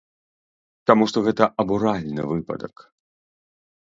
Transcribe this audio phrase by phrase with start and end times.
[0.91, 2.75] Таму што гэта абуральны выпадак.